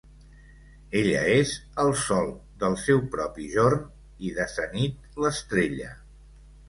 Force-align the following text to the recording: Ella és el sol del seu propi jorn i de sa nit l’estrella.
Ella 1.01 1.19
és 1.33 1.51
el 1.83 1.93
sol 2.05 2.33
del 2.63 2.77
seu 2.85 3.03
propi 3.17 3.45
jorn 3.57 3.85
i 4.29 4.33
de 4.39 4.51
sa 4.55 4.67
nit 4.79 5.21
l’estrella. 5.25 5.93